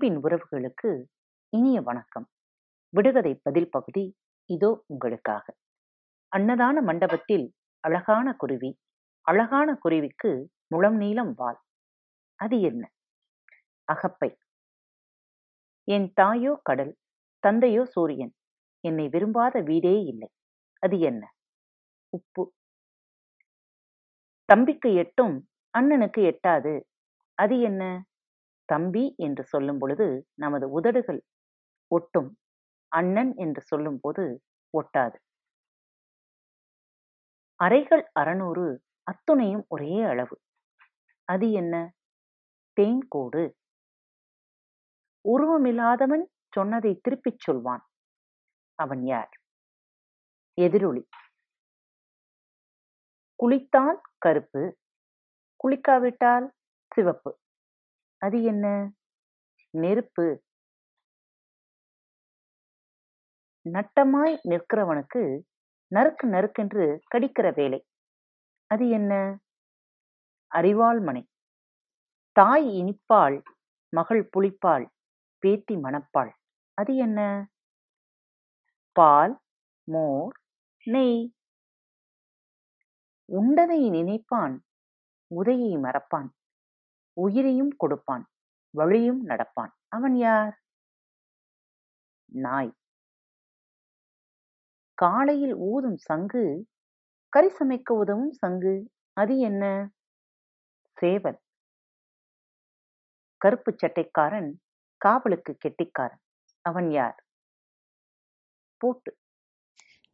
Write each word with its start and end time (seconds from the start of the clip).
அன்பின் 0.00 0.22
உறவுகளுக்கு 0.22 1.04
இனிய 1.52 1.80
வணக்கம். 1.80 2.28
விடுகதை 2.88 3.40
பதில் 3.42 3.68
பகுதி 3.70 4.16
இதோ 4.46 4.84
உங்களுக்காக. 4.86 5.54
அன்னதான 6.36 6.82
மண்டபத்தில் 6.82 7.54
அழகான 7.80 8.34
குருவி 8.34 8.78
அழகான 9.26 9.74
குருவிக்கு 9.74 10.46
முழம் 10.66 10.96
நீளம் 10.96 11.34
வால். 11.34 11.60
அது 12.34 12.60
என்ன? 12.60 12.92
அகப்பை. 13.84 14.36
என் 15.84 16.12
தாயோ 16.14 16.60
கடல் 16.62 16.96
தந்தையோ 17.38 17.84
சூரியன் 17.84 18.34
என்னை 18.80 19.08
விரும்பாத 19.08 19.60
வீடே 19.60 20.02
இல்லை. 20.02 20.28
அது 20.82 20.98
என்ன? 21.00 21.32
உப்பு. 22.08 22.52
தம்பிக்கு 24.44 24.94
எட்டும் 24.94 25.48
அண்ணனுக்கு 25.78 26.22
எட்டாது. 26.22 26.80
அது 27.34 27.60
என்ன? 27.60 28.04
தம்பி 28.72 29.04
என்று 29.18 29.44
சொல்லும் 29.44 29.78
பொழுது 29.78 30.06
நமது 30.34 30.66
உதடுகள் 30.70 31.20
ஒட்டும். 31.90 32.30
அண்ணன் 32.92 33.32
என்று 33.36 33.62
சொல்லும்போது 33.62 34.24
ஒட்டாது. 34.74 35.18
அறைகள் 37.60 38.04
அறநூறு 38.20 38.66
அத்துணையும் 39.06 39.64
ஒரே 39.68 40.02
அளவு. 40.02 40.36
அது 41.28 41.46
என்ன? 41.52 41.74
தேன்கோடு 42.76 43.42
உருவமில்லாதவன் 45.24 46.24
சொன்னதை 46.48 46.92
திருப்பிச் 47.02 47.38
சொல்வான். 47.38 47.84
அவன் 48.78 49.02
யார்? 49.04 49.32
எதிரொலி. 50.58 51.02
குளித்தால் 53.40 54.00
கருப்பு. 54.18 54.62
குளிக்காவிட்டால் 55.60 56.46
சிவப்பு. 56.94 57.30
அது 58.20 58.42
என்ன? 58.42 58.92
நெருப்பு. 59.70 60.42
நட்டமாய் 63.64 64.38
நிற்கிறவனுக்கு 64.48 65.42
நறுக்கு 65.94 66.26
நறுக்கென்று 66.26 67.00
கடிக்கிற 67.14 67.54
வேலை. 67.54 67.86
அது 68.66 68.88
என்ன? 68.88 69.38
அறிவாள் 70.50 71.00
மனை. 71.00 71.28
தாய் 72.32 72.68
இனிப்பாள் 72.82 73.42
மகள் 73.90 74.28
புளிப்பாள் 74.36 74.86
பேத்தி 75.38 75.76
மணப்பாள். 75.76 76.30
அது 76.74 76.96
என்ன? 76.96 77.48
பால் 78.92 79.40
மோர் 79.84 80.32
நெய். 80.84 81.32
உண்டதை 83.28 83.90
நினைப்பான் 83.90 84.64
உதையை 85.30 85.80
மறப்பான். 85.80 86.34
உயிரையும் 87.16 87.72
கொடுப்பான் 87.76 88.24
வழியும் 88.74 89.28
நடப்பான். 89.28 89.72
அவன் 89.88 90.16
யார்? 90.16 90.54
நாய். 92.32 92.72
காலையில் 94.98 95.54
ஊதும் 95.54 95.96
சங்கு 95.96 96.44
கறி 97.32 97.50
சமைக்க 97.58 97.92
உதவும் 97.92 98.32
சங்கு 98.32 98.74
அது 99.16 99.38
என்ன? 99.38 99.64
சேவல். 100.98 101.38
கருப்பு 103.40 103.72
சட்டைக்காரன் 103.72 104.50
காவலுக்கு 105.00 105.56
கெட்டிக்காரன். 105.56 106.22
அவன் 106.64 106.90
யார்? 106.90 107.18
பூட்டு. 108.80 109.10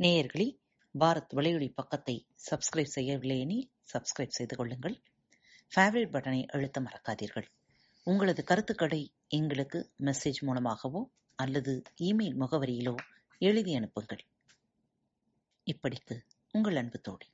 நேயர்களே 0.00 0.46
பாரத் 0.94 1.34
வலையொலி 1.36 1.72
பக்கத்தை 1.74 2.16
சப்ஸ்கிரைப் 2.50 2.94
செய்யவில்லை 2.96 3.40
எனில் 3.40 3.70
சப்ஸ்கிரைப் 3.92 4.36
செய்து 4.38 4.56
கொள்ளுங்கள். 4.56 4.96
ஃபேவரட் 5.74 6.12
பட்டனை 6.12 6.46
அழுத்த 6.46 6.80
மறக்காதீர்கள். 6.80 7.46
உங்களது 8.02 8.44
கருத்துக்களை 8.44 9.12
எங்களுக்கு 9.28 9.90
மெசேஜ் 10.00 10.40
மூலமாகவோ 10.40 11.10
அல்லது 11.34 11.82
இமெயில் 12.00 12.36
முகவரியிலோ 12.40 12.94
எழுதி 13.38 13.74
அனுப்புங்கள். 13.74 14.24
இப்படிக்கு 15.66 16.16
உங்கள் 16.52 16.76
அன்பு 16.76 17.00
தோழி. 17.00 17.26